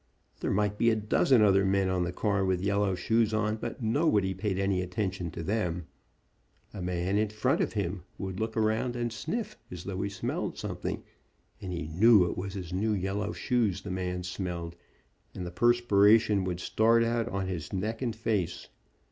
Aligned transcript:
There 0.39 0.49
might 0.49 0.79
be 0.79 0.89
a 0.89 0.95
dozen 0.95 1.43
other 1.43 1.63
men 1.63 1.87
on 1.87 2.05
the 2.05 2.11
car 2.11 2.43
with 2.43 2.59
yellow 2.63 2.95
shoes 2.95 3.35
on, 3.35 3.57
but 3.57 3.83
nobody 3.83 4.33
paid 4.33 4.57
any 4.57 4.81
attention 4.81 5.29
to 5.29 5.43
them. 5.43 5.85
A 6.73 6.81
man 6.81 7.19
in 7.19 7.29
front 7.29 7.61
of 7.61 7.73
him 7.73 8.01
would 8.17 8.39
look 8.39 8.57
around 8.57 8.95
and 8.95 9.13
sniff 9.13 9.55
as 9.69 9.83
though 9.83 10.01
he 10.01 10.09
smelled 10.09 10.57
something, 10.57 11.03
and 11.61 11.71
he 11.71 11.85
knew 11.85 12.25
it 12.25 12.35
was 12.35 12.55
his 12.55 12.73
new 12.73 12.93
yellow 12.93 13.31
shoes 13.31 13.83
the 13.83 13.91
man 13.91 14.23
smelled 14.23 14.75
and 15.35 15.45
the 15.45 15.51
perspiration 15.51 16.45
would 16.45 16.59
start 16.61 17.03
out 17.03 17.29
on 17.29 17.45
his 17.45 17.71
neck 17.71 18.01
and 18.01 18.15
face. 18.15 18.69